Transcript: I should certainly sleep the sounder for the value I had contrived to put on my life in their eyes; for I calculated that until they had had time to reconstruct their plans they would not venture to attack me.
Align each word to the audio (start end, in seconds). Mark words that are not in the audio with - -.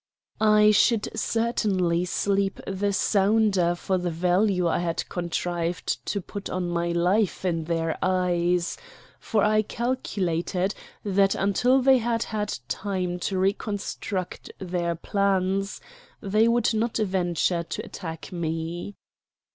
I 0.39 0.71
should 0.71 1.09
certainly 1.15 2.05
sleep 2.05 2.59
the 2.65 2.91
sounder 2.91 3.75
for 3.75 3.99
the 3.99 4.09
value 4.09 4.67
I 4.67 4.79
had 4.79 5.07
contrived 5.09 6.03
to 6.07 6.19
put 6.19 6.49
on 6.49 6.69
my 6.71 6.87
life 6.91 7.45
in 7.45 7.65
their 7.65 7.95
eyes; 8.01 8.79
for 9.19 9.43
I 9.43 9.61
calculated 9.61 10.73
that 11.05 11.35
until 11.35 11.83
they 11.83 11.99
had 11.99 12.23
had 12.23 12.57
time 12.67 13.19
to 13.19 13.37
reconstruct 13.37 14.49
their 14.57 14.95
plans 14.95 15.79
they 16.19 16.47
would 16.47 16.73
not 16.73 16.97
venture 16.97 17.61
to 17.61 17.85
attack 17.85 18.31
me. 18.31 18.95